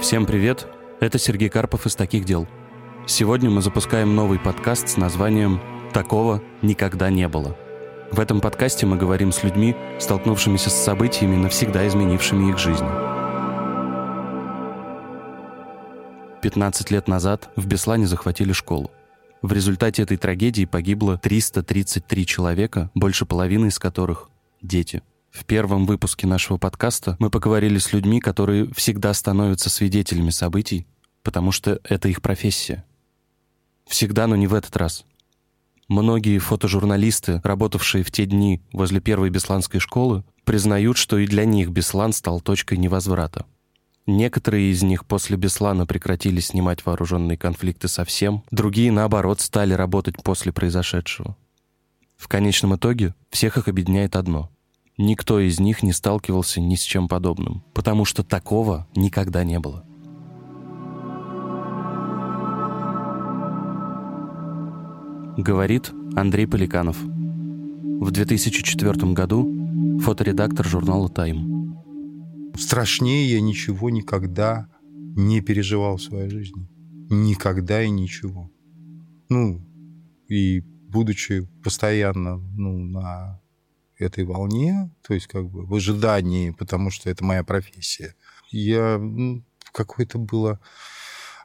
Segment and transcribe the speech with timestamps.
[0.00, 0.68] Всем привет!
[1.00, 2.46] Это Сергей Карпов из «Таких дел».
[3.06, 5.60] Сегодня мы запускаем новый подкаст с названием
[5.92, 7.56] «Такого никогда не было».
[8.12, 12.86] В этом подкасте мы говорим с людьми, столкнувшимися с событиями, навсегда изменившими их жизнь.
[16.42, 18.92] 15 лет назад в Беслане захватили школу.
[19.42, 24.30] В результате этой трагедии погибло 333 человека, больше половины из которых—
[24.62, 25.02] дети.
[25.30, 30.86] В первом выпуске нашего подкаста мы поговорили с людьми, которые всегда становятся свидетелями событий,
[31.22, 32.84] потому что это их профессия.
[33.86, 35.04] Всегда, но не в этот раз.
[35.88, 41.70] Многие фотожурналисты, работавшие в те дни возле первой Бесланской школы, признают, что и для них
[41.70, 43.46] Беслан стал точкой невозврата.
[44.06, 50.52] Некоторые из них после Беслана прекратили снимать вооруженные конфликты совсем, другие, наоборот, стали работать после
[50.52, 51.36] произошедшего.
[52.16, 54.50] В конечном итоге всех их объединяет одно—
[55.00, 59.84] Никто из них не сталкивался ни с чем подобным, потому что такого никогда не было.
[65.36, 67.00] Говорит Андрей Поликанов.
[67.00, 71.78] В 2004 году фоторедактор журнала «Тайм».
[72.56, 76.68] Страшнее я ничего никогда не переживал в своей жизни.
[77.08, 78.50] Никогда и ничего.
[79.28, 79.64] Ну,
[80.26, 83.40] и будучи постоянно ну, на
[83.98, 88.14] этой волне, то есть как бы в ожидании, потому что это моя профессия.
[88.50, 90.60] Я ну, какое-то было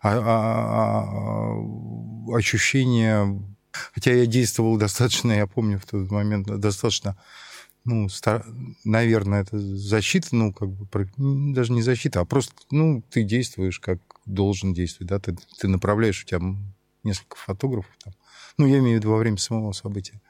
[0.01, 3.41] а, а, а, ощущение,
[3.93, 7.17] хотя я действовал достаточно, я помню в тот момент достаточно
[7.85, 8.45] ну, стар...
[8.85, 10.88] наверное, это защита, ну, как бы,
[11.53, 16.23] даже не защита, а просто, ну, ты действуешь, как должен действовать, да, ты, ты направляешь,
[16.23, 16.39] у тебя
[17.03, 18.13] несколько фотографов там,
[18.57, 20.21] ну, я имею в виду во время самого события,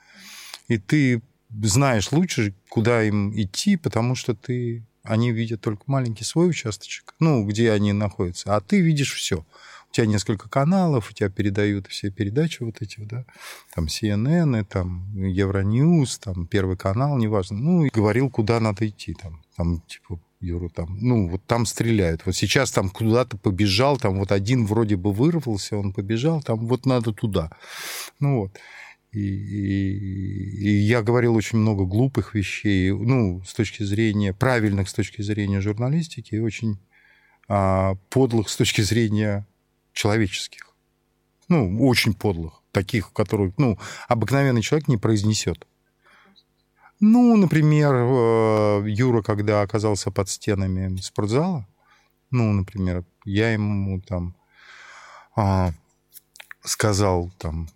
[0.68, 1.22] и ты
[1.62, 7.46] знаешь лучше, куда им идти, потому что ты они видят только маленький свой участочек, ну,
[7.46, 9.46] где они находятся, а ты видишь все.
[9.90, 13.26] У тебя несколько каналов, у тебя передают все передачи вот эти, да,
[13.76, 17.58] там CNN, там Евроньюз, там Первый канал, неважно.
[17.58, 22.26] Ну, и говорил, куда надо идти, там, там типа, Юру, там, ну, вот там стреляют.
[22.26, 26.86] Вот сейчас там куда-то побежал, там вот один вроде бы вырвался, он побежал, там вот
[26.86, 27.52] надо туда.
[28.20, 28.60] Ну вот.
[29.14, 35.22] И, и, я говорил очень много глупых вещей, ну, с точки зрения, правильных с точки
[35.22, 36.80] зрения журналистики, и очень
[37.48, 39.46] а, подлых с точки зрения
[39.94, 40.74] человеческих.
[41.48, 45.68] Ну, очень подлых, таких, которые, ну, обыкновенный человек не произнесет.
[47.00, 51.68] Ну, например, э, Юра, когда оказался под стенами спортзала,
[52.32, 54.36] ну, например, я ему там
[55.36, 55.72] а,
[56.64, 57.68] сказал там,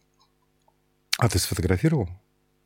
[1.17, 2.09] а ты сфотографировал?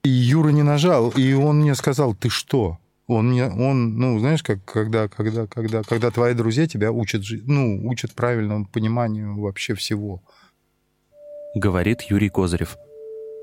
[0.03, 2.79] И Юра не нажал, и он мне сказал, ты что?
[3.07, 7.85] Он мне, он, ну, знаешь, как когда, когда, когда, когда твои друзья тебя учат, ну,
[7.87, 10.21] учат правильному пониманию вообще всего.
[11.53, 12.77] Говорит Юрий Козырев.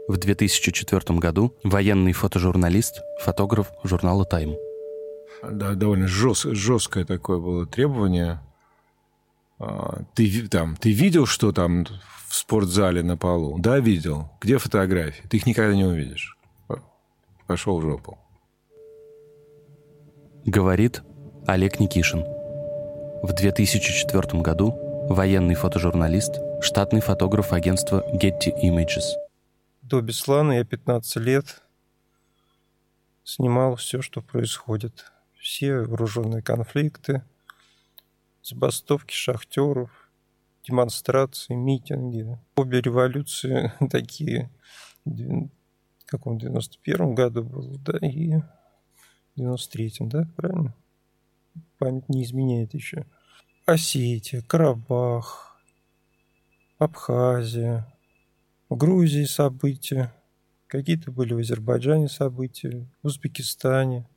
[0.08, 4.56] В 2004 году военный фотожурналист, фотограф журнала «Тайм».
[5.42, 8.40] Да, довольно жест, жесткое такое было требование.
[9.58, 11.86] А, ты, там, ты видел, что там
[12.28, 13.58] в спортзале на полу?
[13.58, 14.30] Да, видел.
[14.40, 15.26] Где фотографии?
[15.28, 16.36] Ты их никогда не увидишь.
[17.46, 18.18] Пошел в жопу.
[20.44, 21.02] Говорит
[21.46, 22.24] Олег Никишин.
[23.22, 24.74] В 2004 году
[25.08, 29.14] военный фотожурналист, штатный фотограф агентства Getty Images.
[29.80, 31.62] До Беслана я 15 лет
[33.24, 35.10] снимал все, что происходит.
[35.40, 37.22] Все вооруженные конфликты,
[38.42, 40.07] забастовки шахтеров,
[40.66, 42.38] демонстрации, митинги.
[42.56, 44.50] Обе революции такие.
[45.04, 45.50] В
[46.06, 48.32] каком 91 году был, да, и
[49.36, 50.74] в 93-м, да, правильно?
[51.78, 53.06] Память не изменяет еще.
[53.66, 55.60] Осетия, Карабах,
[56.78, 57.86] Абхазия,
[58.68, 60.12] в Грузии события,
[60.66, 64.08] какие-то были в Азербайджане события, в Узбекистане,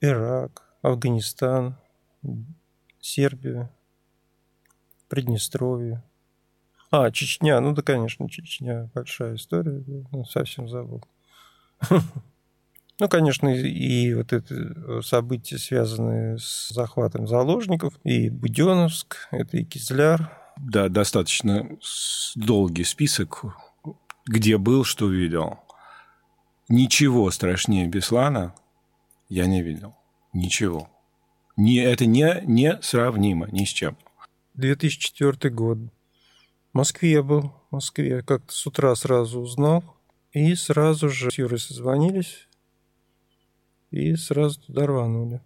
[0.00, 1.76] Ирак, Афганистан,
[3.00, 3.70] Сербия,
[5.08, 6.02] Приднестровье.
[6.90, 9.82] А, Чечня, ну да, конечно, Чечня, большая история,
[10.12, 11.02] ну, совсем забыл.
[13.00, 20.36] Ну, конечно, и вот это события, связанные с захватом заложников, и Буденовск, это и Кизляр.
[20.56, 21.78] Да, достаточно
[22.34, 23.44] долгий список,
[24.26, 25.60] где был, что видел.
[26.68, 28.52] Ничего страшнее Беслана
[29.28, 29.94] я не видел.
[30.32, 30.90] Ничего.
[31.56, 33.96] Не, это не, не сравнимо ни с чем.
[34.58, 35.78] 2004 год.
[36.72, 37.52] В Москве был.
[37.70, 38.22] В Москве.
[38.22, 39.84] Как-то с утра сразу узнал.
[40.32, 42.48] И сразу же с Юрой созвонились.
[43.92, 45.40] И сразу туда рванули.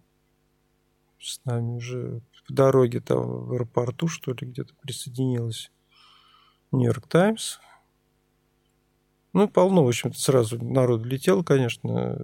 [1.19, 5.71] с нами уже по дороге там в аэропорту, что ли, где-то присоединилась
[6.71, 7.59] Нью-Йорк Таймс.
[9.31, 12.19] Ну, полно, в общем-то, сразу народ летел, конечно.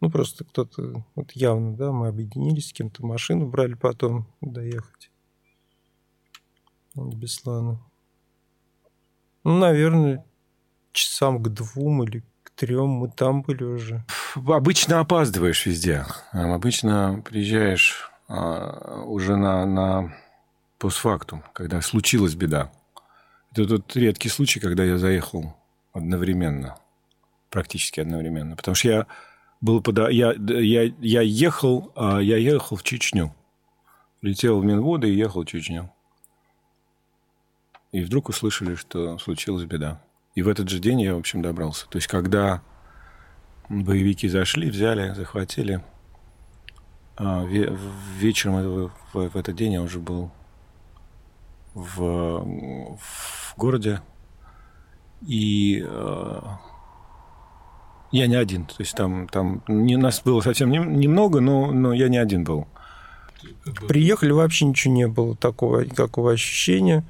[0.00, 5.10] Ну, просто кто-то, вот явно, да, мы объединились с кем-то, машину брали потом доехать.
[6.96, 7.80] Беслана.
[9.44, 10.24] Ну, наверное,
[10.92, 14.04] часам к двум или к трем мы там были уже.
[14.34, 16.04] Обычно опаздываешь везде.
[16.32, 20.16] Обычно приезжаешь а, уже на, на
[20.78, 22.72] постфактум, когда случилась беда.
[23.52, 25.54] Это тот редкий случай, когда я заехал
[25.92, 26.76] одновременно,
[27.50, 28.56] практически одновременно.
[28.56, 29.06] Потому что я
[29.60, 29.98] был под...
[30.10, 33.34] я, я, я ехал, а, я ехал в Чечню.
[34.22, 35.92] Летел в Минводы и ехал в Чечню.
[37.92, 40.02] И вдруг услышали, что случилась беда.
[40.34, 41.86] И в этот же день я, в общем, добрался.
[41.88, 42.62] То есть, когда
[43.68, 45.82] боевики зашли, взяли, захватили,
[47.16, 47.44] а,
[48.18, 50.30] вечером в, в этот день я уже был
[51.74, 52.44] в,
[52.98, 54.00] в городе.
[55.26, 56.40] И э,
[58.12, 58.64] я не один.
[58.66, 62.44] То есть там, там не, нас было совсем не, немного, но, но я не один
[62.44, 62.66] был.
[63.88, 67.04] Приехали, вообще ничего не было такого, никакого ощущения.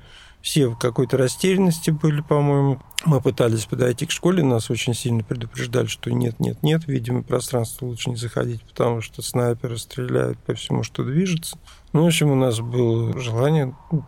[0.46, 2.80] Все в какой-то растерянности были, по-моему.
[3.04, 7.86] Мы пытались подойти к школе, нас очень сильно предупреждали, что нет, нет, нет, видимо, пространство
[7.86, 11.58] лучше не заходить, потому что снайперы стреляют по всему, что движется.
[11.92, 14.04] Ну, в общем, у нас было желание ну,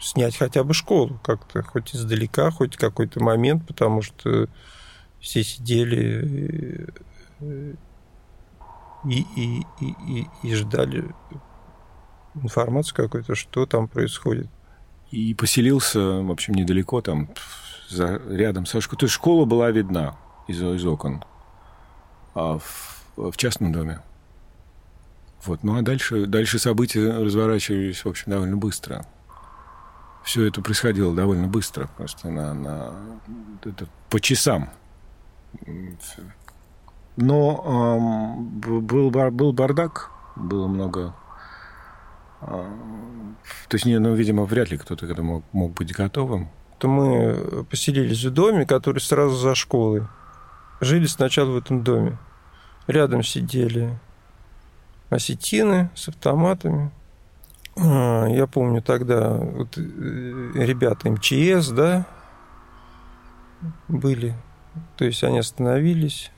[0.00, 4.48] снять хотя бы школу как-то, хоть издалека, хоть какой-то момент, потому что
[5.20, 6.88] все сидели
[7.40, 7.74] э,
[9.04, 11.14] и, и, и, и, и ждали
[12.36, 14.48] информацию какой-то, что там происходит.
[15.14, 17.28] И поселился, в общем, недалеко там,
[17.88, 18.98] за, рядом со школой.
[18.98, 20.16] То есть школа была видна
[20.48, 21.24] из, из окон
[22.34, 24.00] а в, в частном доме.
[25.44, 25.62] Вот.
[25.62, 29.06] Ну а дальше, дальше события разворачивались, в общем, довольно быстро
[30.24, 32.92] все это происходило довольно быстро, просто на, на
[33.62, 34.70] это по часам.
[37.16, 41.14] Но эм, был, был бардак, было много.
[42.46, 42.64] Э,
[43.68, 46.48] то есть, не, ну, видимо, вряд ли кто-то к этому мог, мог быть готовым.
[46.78, 50.02] То мы поселились в доме, который сразу за школой.
[50.80, 52.18] Жили сначала в этом доме.
[52.86, 53.98] Рядом сидели
[55.10, 56.90] осетины с автоматами,
[57.76, 59.80] а, я помню тогда вот, э,
[60.54, 62.06] ребята МЧС, да,
[63.88, 64.34] были.
[64.96, 66.30] То есть они остановились,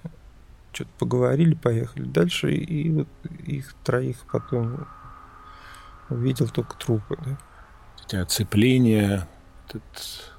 [0.72, 3.08] что-то поговорили, поехали дальше, и вот
[3.44, 4.86] их троих потом
[6.08, 7.16] увидел только трупы.
[7.24, 7.38] Да.
[8.04, 9.28] Эти оцепления,
[9.68, 10.34] этот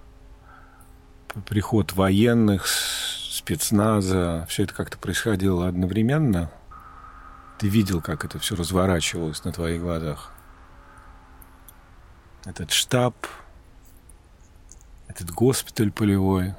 [1.46, 6.50] приход военных, спецназа, все это как-то происходило одновременно.
[7.60, 10.32] Ты видел, как это все разворачивалось на твоих глазах
[12.48, 13.14] этот штаб,
[15.08, 16.56] этот госпиталь полевой,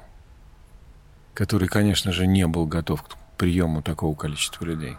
[1.33, 4.97] который, конечно же, не был готов к приему такого количества людей.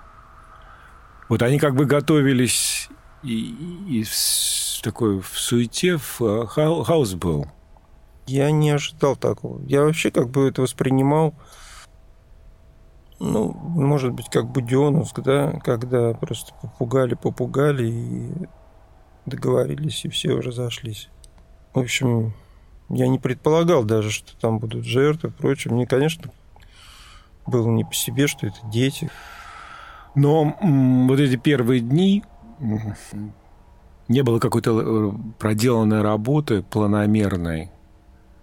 [1.29, 2.89] Вот они как бы готовились
[3.23, 3.55] и,
[3.89, 7.47] и в такой в суете, в э, хаос был.
[8.27, 9.61] Я не ожидал такого.
[9.67, 11.35] Я вообще как бы это воспринимал,
[13.19, 18.33] ну, может быть, как Буденовск, да, когда просто попугали, попугали, и
[19.27, 21.09] договорились, и все разошлись.
[21.75, 22.33] В общем,
[22.89, 25.75] я не предполагал даже, что там будут жертвы, впрочем.
[25.75, 26.31] Мне, конечно,
[27.47, 29.11] было не по себе, что это дети.
[30.15, 32.25] Но вот эти первые дни
[34.09, 37.71] не было какой-то э, проделанной работы планомерной,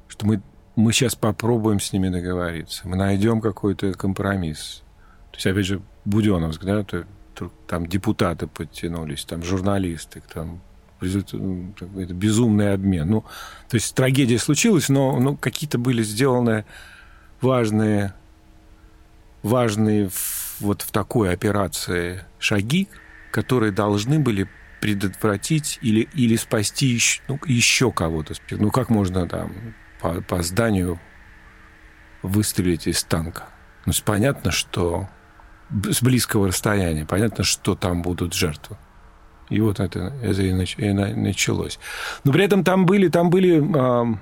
[0.07, 0.41] что мы,
[0.75, 4.81] мы сейчас попробуем с ними договориться, мы найдем какой-то компромисс.
[5.31, 7.05] То есть, опять же, Буденовск, да, то,
[7.35, 10.61] то, там депутаты подтянулись, там журналисты, там
[11.01, 13.09] это безумный обмен.
[13.09, 13.21] Ну,
[13.69, 16.65] то есть трагедия случилась, но ну, какие-то были сделаны
[17.41, 18.13] важные,
[19.43, 20.09] важные
[20.59, 22.87] вот в такой операции шаги,
[23.31, 24.47] которые должны были
[24.79, 28.33] предотвратить или, или спасти еще, ну, еще кого-то.
[28.51, 30.99] Ну, как можно там по, по зданию
[32.21, 33.45] выстрелить из танка?
[33.85, 35.09] Ну, понятно, что
[35.69, 38.77] с близкого расстояния, понятно, что там будут жертвы.
[39.49, 41.79] И вот это, это и, нач, и началось.
[42.23, 44.15] Но при этом там были, там были э,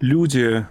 [0.00, 0.66] люди,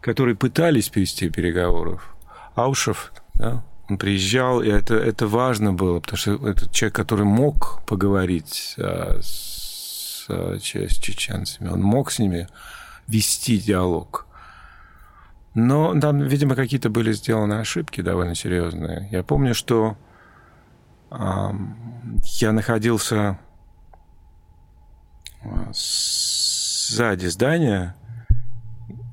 [0.00, 2.14] которые пытались привести переговоров.
[2.54, 7.82] Аушев, да, он приезжал, и это, это важно было, потому что это человек, который мог
[7.86, 12.48] поговорить а, с, с, с чеченцами, он мог с ними
[13.06, 14.26] вести диалог.
[15.54, 19.08] Но там, видимо, какие-то были сделаны ошибки довольно серьезные.
[19.12, 19.96] Я помню, что
[21.10, 23.38] Я находился
[25.44, 27.94] а, сзади здания,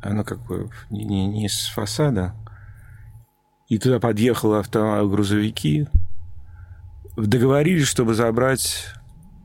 [0.01, 2.33] оно как бы не, не с фасада,
[3.69, 5.87] и туда подъехали авто, грузовики,
[7.15, 8.87] договорились, чтобы забрать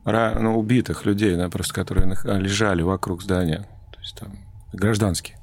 [0.03, 2.07] ну, убитых людей, да, просто которые
[2.39, 4.37] лежали вокруг здания, то есть там
[4.73, 5.37] гражданские,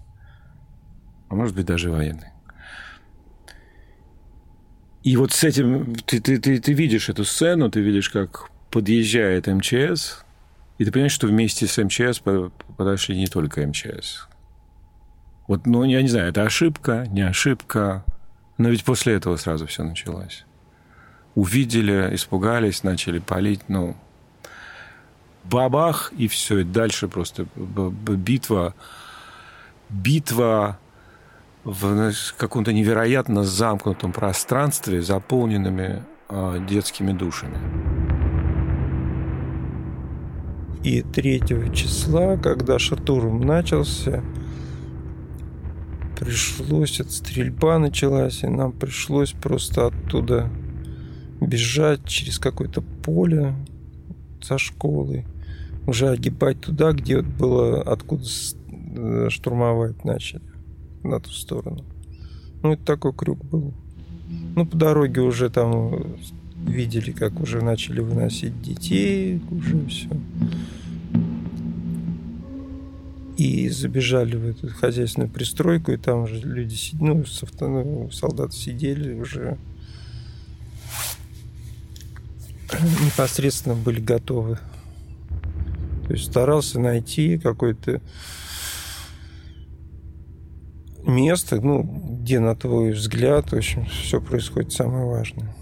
[1.29, 2.33] а может быть даже военные.
[5.05, 9.47] И вот с этим ты, ты, ты, ты видишь эту сцену, ты видишь, как подъезжает
[9.49, 10.25] МЧС,
[10.79, 12.21] и ты понимаешь, что вместе с МЧС
[12.77, 14.29] подошли не только МЧС.
[15.49, 18.05] Вот, ну, я не знаю, это ошибка, не ошибка,
[18.59, 20.45] но ведь после этого сразу все началось.
[21.35, 23.97] Увидели, испугались, начали палить, ну,
[25.45, 28.75] бабах, и все, и дальше просто битва,
[29.89, 30.79] битва
[31.65, 37.59] в каком-то невероятно замкнутом пространстве, заполненными э, детскими душами.
[40.83, 41.43] И 3
[41.73, 44.23] числа, когда штурм начался,
[46.23, 50.49] пришлось, эта стрельба началась, и нам пришлось просто оттуда
[51.41, 53.55] бежать через какое-то поле
[54.41, 55.27] за школой,
[55.87, 58.25] уже огибать туда, где было, откуда
[58.69, 60.43] э, штурмовать начали
[61.03, 61.85] на ту сторону.
[62.63, 63.75] Ну, это такой крюк был.
[64.55, 66.17] Ну, по дороге уже там
[66.65, 70.09] видели, как уже начали выносить детей, уже все.
[73.43, 79.15] И забежали в эту хозяйственную пристройку, и там уже люди, ну, авто, ну, солдаты сидели
[79.15, 79.59] уже
[83.05, 84.61] непосредственно были готовы.
[86.07, 88.01] То есть старался найти какой-то
[91.03, 91.83] место, ну,
[92.21, 95.53] где, на твой взгляд, в общем, все происходит самое важное.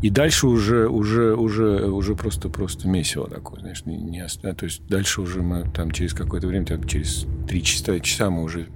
[0.00, 4.86] И дальше уже, уже, уже, уже просто, просто месиво такое, знаешь, не, не, то есть
[4.86, 8.68] дальше уже мы там через какое-то время, там через три часа, часа мы уже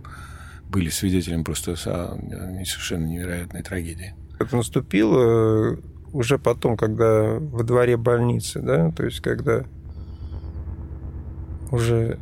[0.68, 4.14] были свидетелем просто совершенно невероятной трагедии.
[4.40, 5.76] Это наступило э,
[6.12, 9.64] уже потом, когда во дворе больницы, да, то есть когда
[11.70, 12.18] уже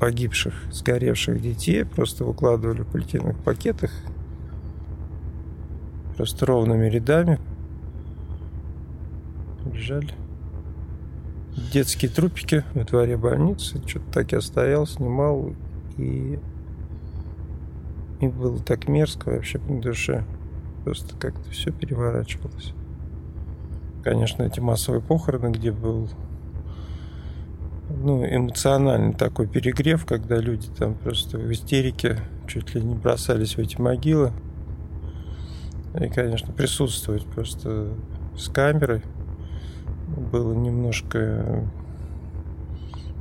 [0.00, 3.90] погибших, сгоревших детей просто выкладывали в полиэтиленовых пакетах
[6.16, 7.38] просто ровными рядами.
[9.76, 10.08] Лежали.
[11.72, 13.80] Детские трупики во дворе больницы.
[13.86, 15.52] Что-то так я стоял, снимал.
[15.98, 16.38] И,
[18.20, 20.24] и было так мерзко вообще на душе.
[20.84, 22.72] Просто как-то все переворачивалось.
[24.02, 26.08] Конечно, эти массовые похороны, где был
[27.90, 33.58] ну, эмоциональный такой перегрев, когда люди там просто в истерике чуть ли не бросались в
[33.58, 34.32] эти могилы.
[36.00, 37.92] И, конечно, присутствовать просто
[38.36, 39.02] с камерой
[40.16, 41.68] было немножко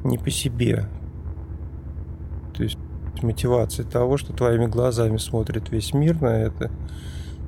[0.03, 0.87] не по себе.
[2.53, 2.77] То есть
[3.21, 6.71] мотивация того, что твоими глазами смотрит весь мир на это,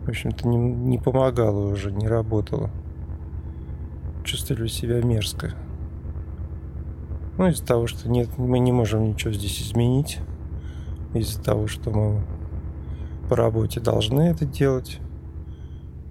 [0.06, 2.70] в общем-то, не, не помогало уже, не работало.
[4.24, 5.54] Чувствовали себя мерзко.
[7.38, 10.20] Ну, из-за того, что нет, мы не можем ничего здесь изменить.
[11.14, 12.24] Из-за того, что мы
[13.30, 15.00] по работе должны это делать.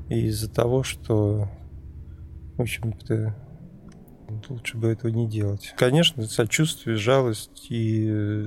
[0.08, 1.48] И из-за того, что,
[2.56, 3.36] в общем-то,
[4.48, 5.74] лучше бы этого не делать.
[5.76, 8.46] Конечно, сочувствие, жалость и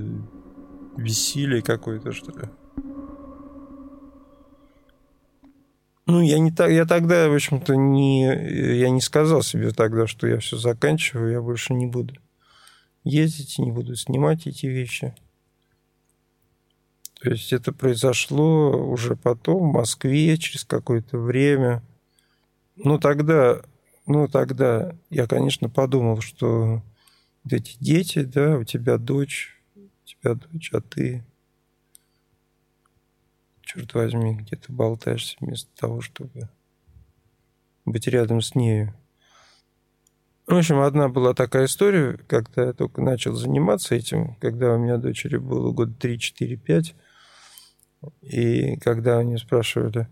[0.96, 2.48] бессилие какое-то, что ли.
[6.06, 8.24] Ну, я не так, я тогда, в общем-то, не,
[8.78, 12.14] я не сказал себе тогда, что я все заканчиваю, я больше не буду
[13.04, 15.14] ездить, не буду снимать эти вещи.
[17.20, 21.82] То есть это произошло уже потом в Москве через какое-то время.
[22.76, 23.60] Ну тогда,
[24.10, 26.82] ну тогда я, конечно, подумал, что
[27.48, 31.24] эти дети, да, у тебя дочь, у тебя дочь, а ты,
[33.62, 36.48] черт возьми, где-то болтаешься вместо того, чтобы
[37.84, 38.92] быть рядом с нею.
[40.48, 44.96] В общем, одна была такая история, когда я только начал заниматься этим, когда у меня
[44.96, 46.94] дочери было года 3-4-5,
[48.22, 50.08] и когда они спрашивали,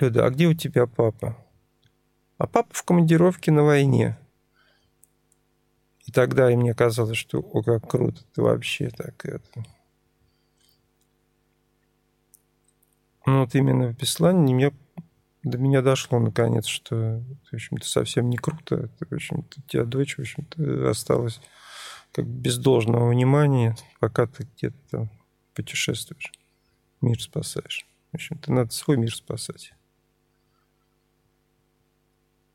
[0.00, 1.36] Люда, а где у тебя папа?
[2.38, 4.18] А папа в командировке на войне.
[6.04, 9.64] И тогда и мне казалось, что о, как круто, ты вообще так это.
[13.24, 14.72] Ну вот именно в Беслане мне
[15.42, 18.76] до меня дошло наконец, что, в общем-то, совсем не круто.
[18.76, 21.40] Это, в общем-то, у тебя дочь, в общем-то, осталась
[22.12, 25.10] как без должного внимания, пока ты где-то там
[25.54, 26.32] путешествуешь,
[27.00, 27.86] мир спасаешь.
[28.12, 29.75] В общем-то, надо свой мир спасать.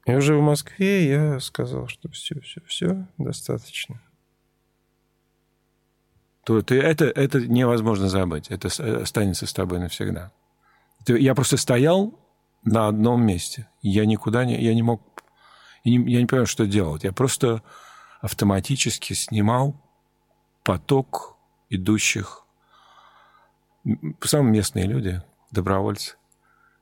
[0.06, 4.02] И уже в Москве я сказал, что все, все, все, достаточно.
[6.44, 8.48] То ты, это, это невозможно забыть.
[8.50, 8.68] Это
[9.02, 10.32] останется с тобой навсегда.
[11.08, 12.20] Я просто стоял
[12.64, 13.68] на одном месте.
[13.82, 14.60] Я никуда не...
[14.60, 15.02] Я не мог...
[15.84, 17.04] Я не, я не понимаю, что делать.
[17.04, 17.62] Я просто
[18.22, 19.80] автоматически снимал
[20.64, 21.38] поток
[21.70, 22.46] идущих...
[24.24, 26.16] Самые местные люди, добровольцы,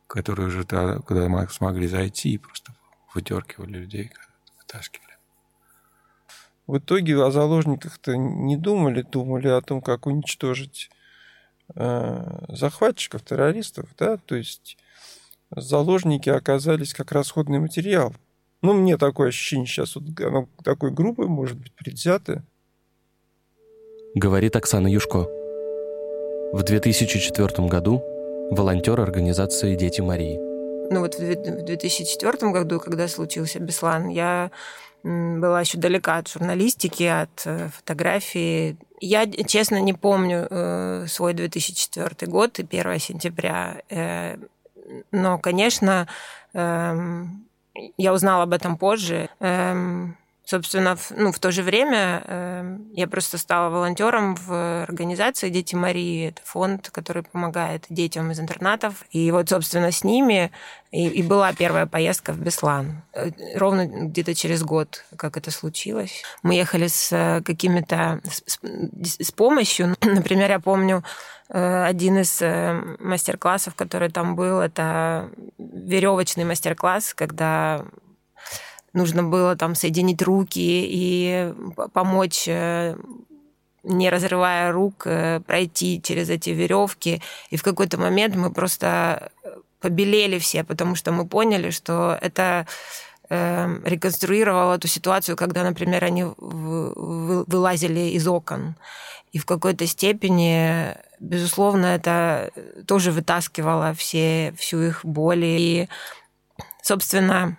[0.07, 2.73] которые уже тогда, мы смогли зайти, и просто
[3.19, 4.11] выдергивали людей,
[4.57, 5.09] вытаскивали.
[6.67, 10.89] В итоге о заложниках-то не думали, думали о том, как уничтожить
[11.75, 14.77] э, захватчиков, террористов, да, то есть
[15.49, 18.13] заложники оказались как расходный материал.
[18.61, 22.43] Ну, мне такое ощущение сейчас, вот оно такой группой может быть предвзято.
[24.13, 25.27] Говорит Оксана Юшко.
[26.51, 28.03] В 2004 году
[28.51, 30.48] волонтер организации «Дети Марии».
[30.91, 34.51] Ну вот в 2004 году, когда случился Беслан, я
[35.03, 38.77] была еще далека от журналистики, от э, фотографии.
[38.99, 43.81] Я, честно, не помню э, свой 2004 год и 1 сентября.
[43.89, 44.35] Э,
[45.11, 46.07] но, конечно,
[46.53, 47.45] эм,
[47.97, 49.29] я узнала об этом позже.
[49.39, 50.17] Эм,
[50.49, 55.75] Собственно, в, ну, в то же время э, я просто стала волонтером в организации «Дети
[55.75, 56.29] Марии».
[56.29, 59.05] Это фонд, который помогает детям из интернатов.
[59.11, 60.51] И вот, собственно, с ними
[60.91, 63.03] и, и была первая поездка в Беслан.
[63.13, 66.23] Э, ровно где-то через год, как это случилось.
[66.41, 68.19] Мы ехали с какими-то...
[68.23, 68.57] с,
[69.23, 69.95] с помощью.
[70.01, 71.03] Например, я помню
[71.49, 72.41] э, один из
[72.99, 75.29] мастер-классов, который там был, это
[75.59, 77.85] веревочный мастер-класс, когда
[78.93, 81.53] нужно было там соединить руки и
[81.93, 82.95] помочь э,
[83.83, 87.21] не разрывая рук, э, пройти через эти веревки.
[87.49, 89.31] И в какой-то момент мы просто
[89.79, 92.67] побелели все, потому что мы поняли, что это
[93.29, 98.75] э, реконструировало эту ситуацию, когда, например, они вылазили из окон.
[99.31, 102.51] И в какой-то степени, безусловно, это
[102.87, 105.45] тоже вытаскивало все, всю их боль.
[105.45, 105.87] И,
[106.81, 107.57] собственно,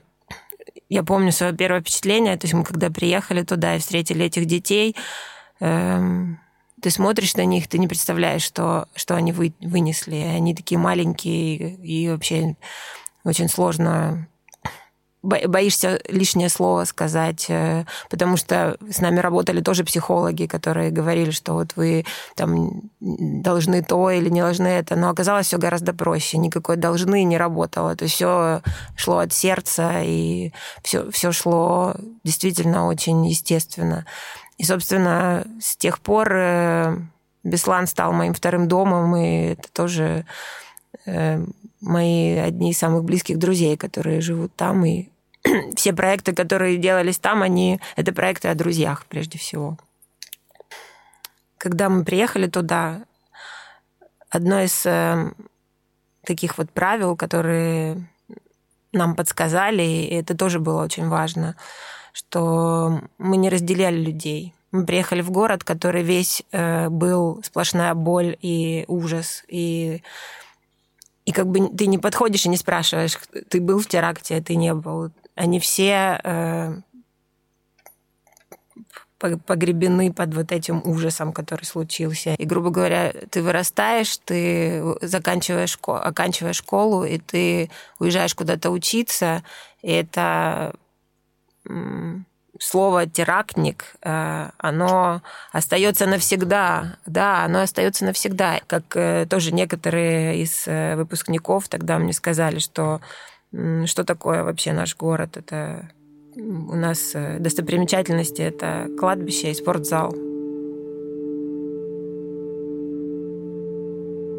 [0.88, 4.96] я помню свое первое впечатление, то есть мы когда приехали туда и встретили этих детей,
[5.60, 6.40] эм,
[6.80, 10.16] ты смотришь на них, ты не представляешь, что, что они вы, вынесли.
[10.16, 12.56] Они такие маленькие, и вообще
[13.24, 14.28] очень сложно
[15.22, 21.54] боишься лишнее слово сказать, э, потому что с нами работали тоже психологи, которые говорили, что
[21.54, 22.06] вот вы
[22.36, 27.36] там должны то или не должны это, но оказалось все гораздо проще, никакой должны не
[27.36, 28.62] работало, то есть все
[28.96, 30.52] шло от сердца и
[30.82, 34.06] все, все шло действительно очень естественно.
[34.56, 36.96] И, собственно, с тех пор э,
[37.44, 40.24] Беслан стал моим вторым домом, и это тоже
[41.06, 41.44] э,
[41.80, 45.09] мои одни из самых близких друзей, которые живут там, и
[45.76, 49.78] все проекты, которые делались там, они это проекты о друзьях прежде всего.
[51.58, 53.02] Когда мы приехали туда,
[54.30, 55.32] одно из э,
[56.24, 58.08] таких вот правил, которые
[58.92, 61.56] нам подсказали, и это тоже было очень важно,
[62.12, 64.54] что мы не разделяли людей.
[64.72, 70.02] Мы приехали в город, который весь э, был сплошная боль и ужас, и
[71.26, 74.56] и как бы ты не подходишь и не спрашиваешь, ты был в теракте, а ты
[74.56, 75.12] не был.
[75.40, 76.74] Они все э,
[79.18, 82.34] погребены под вот этим ужасом, который случился.
[82.34, 89.42] И, грубо говоря, ты вырастаешь, ты заканчиваешь, оканчиваешь школу, и ты уезжаешь куда-то учиться,
[89.80, 90.74] и это
[92.58, 95.22] слово терактник, э, оно
[95.52, 98.60] остается навсегда, да, оно остается навсегда.
[98.66, 103.00] Как э, тоже некоторые из э, выпускников тогда мне сказали, что
[103.52, 105.90] что такое вообще наш город, это
[106.36, 110.14] у нас достопримечательности это кладбище и спортзал.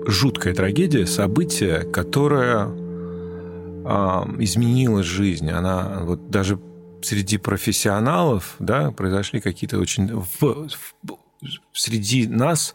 [0.08, 3.90] Жуткая трагедия, событие, которое э,
[4.40, 5.50] изменило жизнь.
[5.52, 6.60] Она вот даже
[7.04, 10.08] среди профессионалов, да, произошли какие-то очень...
[10.08, 11.18] В, в,
[11.74, 12.74] среди нас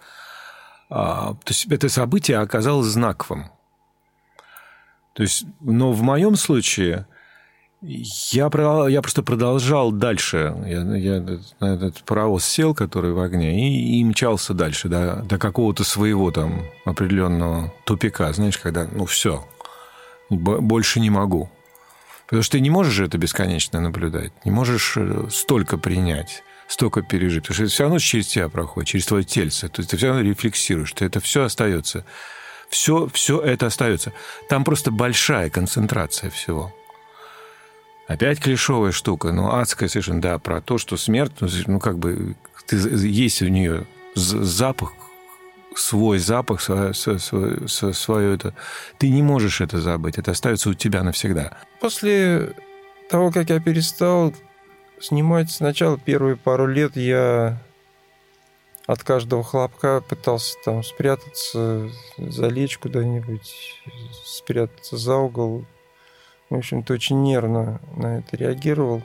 [0.89, 3.47] а, то есть это событие оказалось знаковым.
[5.17, 7.07] То есть, но в моем случае
[7.81, 8.51] я,
[8.89, 10.55] я просто продолжал дальше.
[10.67, 15.39] Я, я на этот паровоз сел, который в огне, и, и мчался дальше до, до
[15.39, 18.31] какого-то своего там определенного тупика.
[18.35, 19.43] Знаешь, когда, ну, все,
[20.29, 21.51] больше не могу.
[22.27, 27.45] Потому что ты не можешь это бесконечно наблюдать, не можешь э, столько принять, столько пережить.
[27.45, 29.69] Потому что это все равно через тебя проходит, через твое тельце.
[29.69, 32.05] То есть ты все равно рефлексируешь, что это все остается.
[32.69, 34.13] Все, все это остается.
[34.49, 36.75] Там просто большая концентрация всего.
[38.07, 42.37] Опять клишовая штука, но адская совершенно, да, про то, что смерть, ну, ну как бы,
[42.67, 44.93] ты, есть у нее запах,
[45.75, 48.55] свой запах, свое, свое, свое это.
[48.99, 51.59] Ты не можешь это забыть, это остается у тебя навсегда.
[51.81, 52.55] После
[53.11, 54.33] того, как я перестал
[55.01, 57.61] снимать, сначала первые пару лет я
[58.87, 63.83] от каждого хлопка пытался там спрятаться, залечь куда-нибудь,
[64.25, 65.65] спрятаться за угол.
[66.51, 69.03] В общем-то, очень нервно на это реагировал.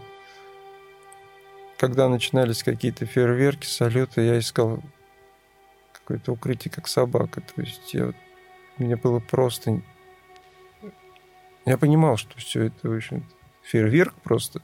[1.77, 4.79] Когда начинались какие-то фейерверки, салюты, я искал
[5.93, 7.41] какое-то укрытие, как собака.
[7.41, 8.13] То есть я,
[8.77, 9.81] мне было просто...
[11.65, 13.25] Я понимал, что все это, в общем
[13.63, 14.61] фейерверк просто.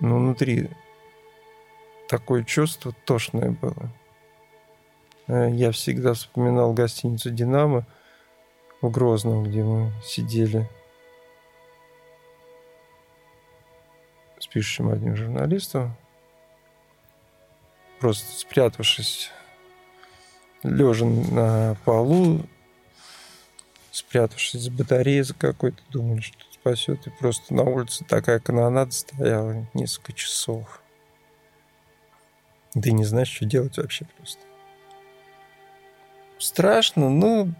[0.00, 0.68] Но внутри
[2.12, 3.90] такое чувство тошное было.
[5.28, 7.86] Э, я всегда вспоминал гостиницу «Динамо»
[8.82, 10.68] в Грозном, где мы сидели
[14.38, 15.96] с пишущим одним журналистом,
[17.98, 19.30] просто спрятавшись,
[20.62, 22.42] лежа на полу,
[23.90, 27.06] спрятавшись за батареей за какой-то, думали, что спасет.
[27.06, 30.81] И просто на улице такая канонада стояла несколько часов.
[32.80, 34.40] Ты не знаешь, что делать вообще просто.
[36.38, 37.52] Страшно, ну,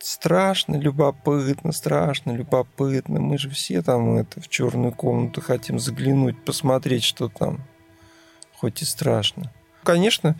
[0.00, 3.20] страшно, любопытно, страшно, любопытно.
[3.20, 7.60] Мы же все там это в черную комнату хотим заглянуть, посмотреть, что там.
[8.56, 9.52] Хоть и страшно.
[9.84, 10.36] Конечно,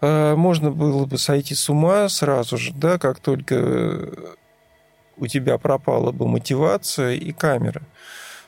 [0.00, 4.12] э, можно было бы сойти с ума сразу же, да, как только
[5.16, 7.82] у тебя пропала бы мотивация и камера.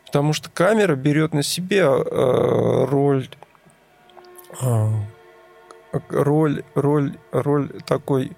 [0.07, 3.29] Потому что камера берет на себя э, роль
[5.93, 8.33] роль, роль, роль такой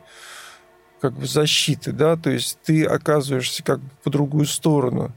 [1.00, 5.12] как бы защиты, да, то есть ты оказываешься как бы по другую сторону,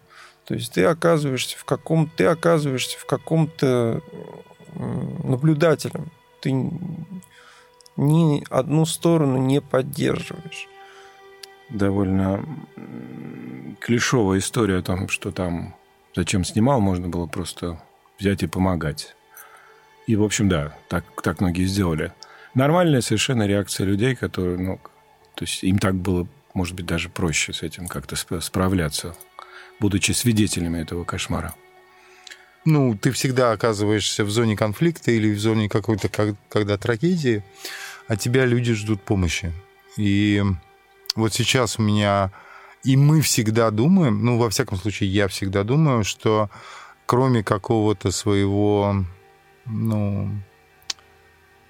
[0.46, 4.02] то есть ты оказываешься в каком, ты оказываешься в каком-то
[4.74, 6.52] наблюдателем, ты
[7.98, 10.68] ни одну сторону не поддерживаешь.
[11.70, 12.46] Довольно
[13.80, 15.76] клишовая история о том, что там
[16.16, 17.82] зачем снимал, можно было просто
[18.20, 19.16] взять и помогать.
[20.08, 22.14] И, в общем, да, так, так многие сделали.
[22.54, 24.80] Нормальная совершенно реакция людей, которые, ну,
[25.36, 29.16] то есть им так было, может быть, даже проще с этим как-то справляться,
[29.80, 31.54] будучи свидетелями этого кошмара.
[32.64, 36.10] Ну, ты всегда оказываешься в зоне конфликта или в зоне какой-то,
[36.50, 37.44] когда трагедии,
[38.08, 39.52] а тебя люди ждут помощи.
[39.98, 40.44] И
[41.16, 42.32] вот сейчас у меня...
[42.84, 46.52] И мы всегда думаем, ну, во всяком случае, я всегда думаю, что
[47.08, 49.06] кроме какого-то своего
[49.66, 50.30] ну,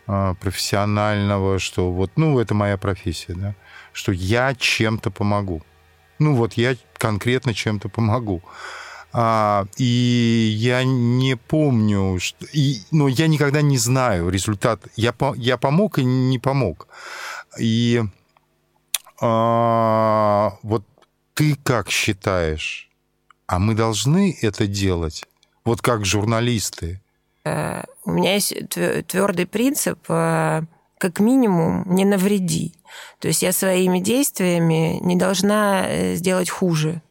[0.07, 3.55] а, профессионального, что вот, ну, это моя профессия, да,
[3.91, 5.63] что я чем-то помогу.
[6.19, 8.43] Ну, вот я конкретно чем-то помогу.
[9.11, 14.81] А, и я не помню, что, и, но я никогда не знаю результат.
[14.95, 16.87] Я, я помог и не помог.
[17.57, 18.03] И
[19.21, 20.83] а, вот
[21.33, 22.89] ты как считаешь,
[23.47, 25.23] а мы должны это делать?
[25.63, 27.01] Вот как журналисты.
[27.45, 28.53] Э, у меня есть
[29.07, 30.63] твердый принцип, э,
[30.97, 32.73] как минимум, не навреди.
[33.19, 37.01] То есть я своими действиями не должна э, сделать хуже.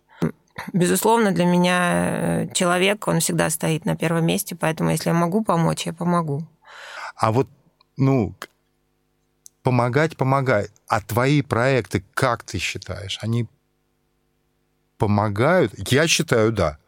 [0.73, 5.87] Безусловно, для меня человек, он всегда стоит на первом месте, поэтому если я могу помочь,
[5.87, 6.47] я помогу.
[7.17, 7.49] А вот,
[7.97, 8.35] ну,
[9.63, 10.73] помогать помогает.
[10.87, 13.49] А твои проекты, как ты считаешь, они
[14.97, 15.73] помогают?
[15.91, 16.79] Я считаю, да.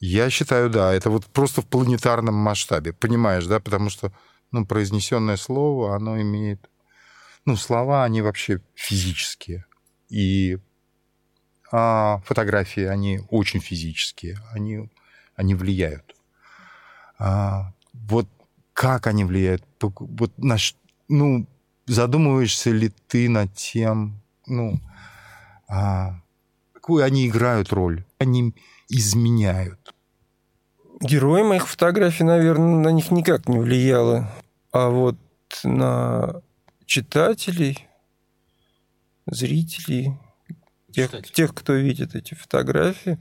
[0.00, 4.12] Я считаю, да, это вот просто в планетарном масштабе, понимаешь, да, потому что,
[4.50, 6.70] ну, произнесенное слово, оно имеет,
[7.44, 9.66] ну, слова, они вообще физические,
[10.08, 10.58] и
[11.72, 14.90] а фотографии, они очень физические, они,
[15.36, 16.16] они влияют.
[17.18, 18.26] А, вот
[18.72, 20.56] как они влияют, вот на,
[21.08, 21.46] ну,
[21.86, 24.80] задумываешься ли ты над тем, ну,
[25.68, 26.20] а,
[26.80, 28.54] какую они играют роль, они
[28.88, 29.94] изменяют.
[31.02, 34.32] Герои моих фотографий, наверное, на них никак не влияло.
[34.72, 35.16] А вот
[35.62, 36.40] на
[36.86, 37.86] читателей,
[39.26, 40.18] зрителей,
[40.90, 43.18] тех, тех, кто видит эти фотографии,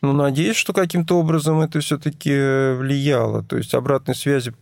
[0.00, 2.30] ну, надеюсь, что каким-то образом это все-таки
[2.74, 3.44] влияло.
[3.44, 4.52] То есть обратной связи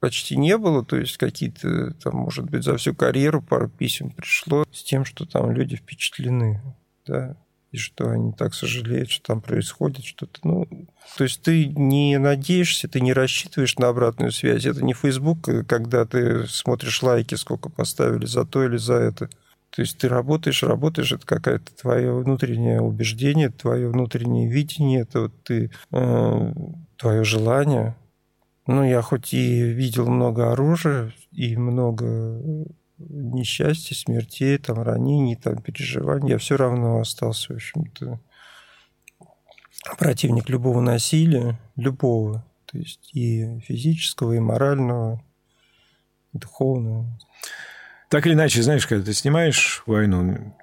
[0.00, 4.64] почти не было, то есть какие-то, там, может быть, за всю карьеру пару писем пришло
[4.72, 6.62] с тем, что там люди впечатлены,
[7.06, 7.36] да,
[7.70, 10.40] и что они так сожалеют, что там происходит что-то.
[10.42, 10.68] Ну,
[11.16, 14.64] то есть ты не надеешься, ты не рассчитываешь на обратную связь.
[14.64, 19.28] Это не Facebook, когда ты смотришь лайки, сколько поставили за то или за это.
[19.70, 25.42] То есть ты работаешь, работаешь, это какое-то твое внутреннее убеждение, твое внутреннее видение, это вот
[25.44, 26.52] ты, э,
[26.96, 27.94] твое желание.
[28.66, 32.40] Ну, я хоть и видел много оружия и много
[33.38, 38.20] несчастья, смертей, там, ранений, там, переживаний, я все равно остался, в общем-то,
[39.98, 45.22] противник любого насилия, любого, то есть и физического, и морального,
[46.32, 47.06] и духовного.
[48.08, 50.54] Так или иначе, знаешь, когда ты снимаешь войну,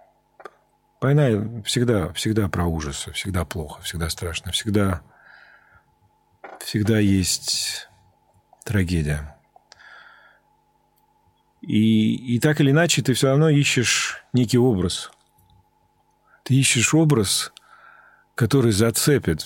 [1.01, 5.01] война всегда, всегда про ужасы, всегда плохо, всегда страшно, всегда,
[6.59, 7.88] всегда есть
[8.63, 9.35] трагедия.
[11.65, 15.12] И, и так или иначе ты все равно ищешь некий образ.
[16.43, 17.51] Ты ищешь образ,
[18.36, 19.43] который зацепит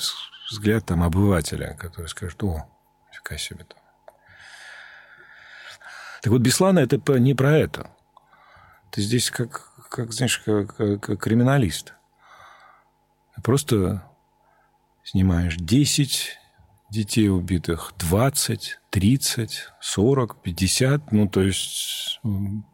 [0.51, 2.67] взгляд там обывателя, который скажет, о,
[3.13, 3.79] фига себе там.
[6.21, 7.89] Так вот, Беслана это не про это.
[8.91, 11.93] Ты здесь как, как знаешь, как, как криминалист.
[13.41, 14.03] просто
[15.05, 16.38] снимаешь 10
[16.89, 21.11] детей убитых, 20, 30, 40, 50.
[21.11, 22.19] Ну, то есть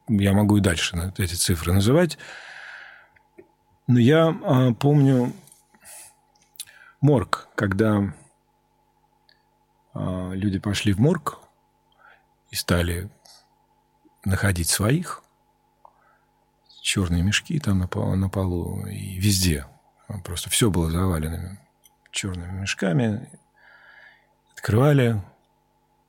[0.08, 2.17] я могу и дальше эти цифры называть.
[3.88, 5.34] Но я а, помню
[7.01, 8.13] морг, когда
[9.93, 11.39] а, люди пошли в морг
[12.49, 13.10] и стали
[14.23, 15.21] находить своих,
[16.82, 19.67] черные мешки там на полу, на полу и везде.
[20.23, 21.60] Просто все было завалено
[22.12, 23.30] черными мешками.
[24.65, 25.21] Открывали,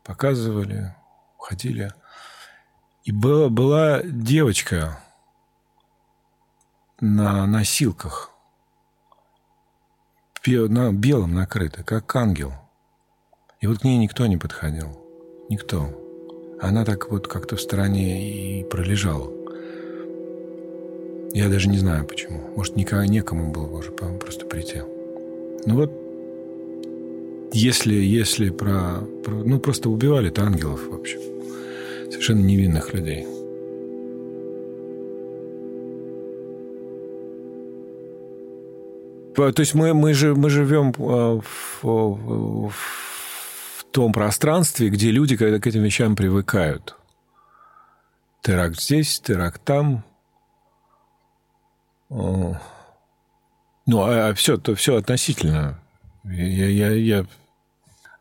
[0.02, 0.94] показывали,
[1.36, 1.92] уходили.
[3.04, 4.98] И была, была девочка
[6.98, 8.30] на носилках,
[10.46, 12.54] на белом накрыта, как ангел.
[13.60, 15.04] И вот к ней никто не подходил.
[15.50, 15.90] Никто.
[16.58, 19.30] Она так вот как-то в стороне и пролежала.
[21.34, 22.56] Я даже не знаю почему.
[22.56, 24.80] Может, никому, некому было уже просто прийти.
[25.66, 26.05] Ну вот,
[27.52, 29.34] если, если про, про...
[29.34, 31.20] Ну, просто убивали-то ангелов, в общем.
[32.10, 33.26] Совершенно невинных людей.
[39.34, 45.36] То есть мы, мы, же, мы живем а, в, в, в том пространстве, где люди
[45.36, 46.96] к этим вещам привыкают.
[48.42, 50.04] Теракт здесь, теракт там–
[52.08, 52.56] ну,
[53.88, 55.80] а, а все, то все относительно.
[56.28, 57.26] Я, я, я...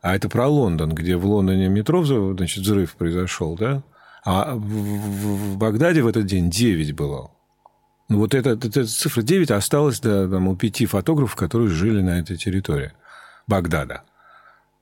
[0.00, 3.82] А это про Лондон, где в Лондоне метро значит, взрыв произошел, да?
[4.24, 7.30] А в, в, Багдаде в этот день 9 было.
[8.08, 12.20] Ну, вот эта, эта цифра 9 осталась да, там, у пяти фотографов, которые жили на
[12.20, 12.92] этой территории
[13.46, 14.02] Багдада.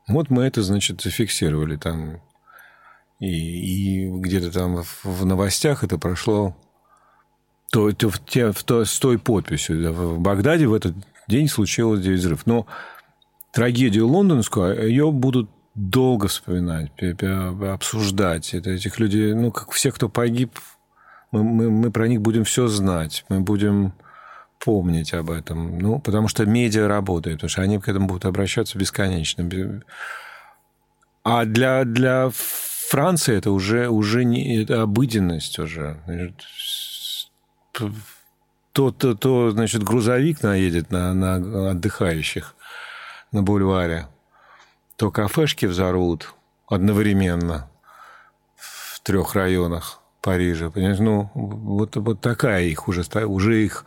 [0.09, 2.21] Вот мы это, значит, зафиксировали там.
[3.21, 6.55] И, и где-то там в новостях это прошло
[7.71, 9.93] то, то, в, те, в, то, с той подписью.
[9.93, 10.95] В Багдаде в этот
[11.29, 12.47] день случилось 9 взрывов.
[12.47, 12.67] Но
[13.55, 16.91] трагедию лондонскую, ее будут долго вспоминать,
[17.63, 18.53] обсуждать.
[18.53, 20.59] Это этих людей, ну, как все, кто погиб,
[21.31, 23.25] мы, мы, мы про них будем все знать.
[23.29, 23.93] Мы будем
[24.65, 25.79] помнить об этом.
[25.79, 29.49] Ну, потому что медиа работает, потому что они к этому будут обращаться бесконечно.
[31.23, 35.99] А для, для Франции это уже, уже не, это обыденность уже
[38.73, 42.55] то, то, то, значит, грузовик наедет на, на отдыхающих
[43.35, 44.07] на бульваре,
[44.97, 46.35] то кафешки взорвут
[46.67, 47.69] одновременно
[48.57, 50.71] в трех районах Парижа.
[50.71, 51.01] Понимаешь?
[51.01, 53.85] Ну, вот, вот такая их уже, уже их...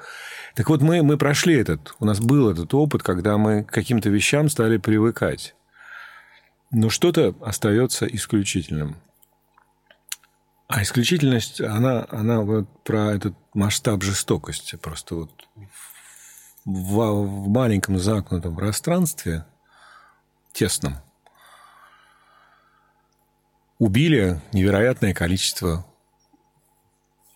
[0.54, 4.10] Так вот, мы, мы прошли этот, у нас был этот опыт, когда мы к каким-то
[4.10, 5.56] вещам стали привыкать.
[6.72, 8.98] Но что-то остается исключительным.
[10.68, 14.76] А исключительность, она, она вот про этот масштаб жестокости.
[14.76, 15.32] Просто вот
[16.68, 19.46] в, в маленьком замкнутом пространстве,
[20.52, 20.98] тесном,
[23.80, 25.86] убили невероятное количество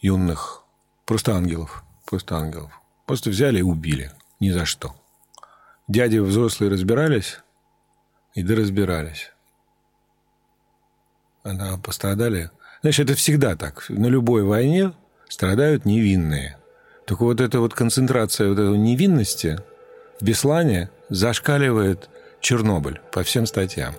[0.02, 0.64] юных,
[1.06, 2.78] просто ангелов, просто ангелов.
[3.06, 4.12] Просто взяли и убили.
[4.40, 4.96] Ни за что.
[5.88, 7.40] Дяди взрослые разбирались
[8.34, 9.32] и доразбирались.
[11.44, 13.86] Она пострадали Знаешь, это всегда так.
[13.90, 14.94] На любой войне
[15.30, 16.58] страдают невинные.
[17.12, 19.60] Только вот эта вот концентрация вот этой невинности
[20.22, 23.96] в Беслане зашкаливает Чернобыль по всем статьям.